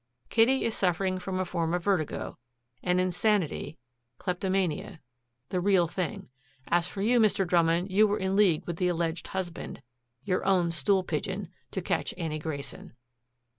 [0.29, 2.39] Kitty is suffering from a form of vertigo,
[2.81, 3.77] an insanity,
[4.17, 4.99] kleptomania,
[5.49, 6.29] the real thing.
[6.69, 7.45] As for you, Mr.
[7.45, 9.83] Drummond, you were in league with the alleged husband
[10.23, 12.95] your own stool pigeon to catch Annie Grayson."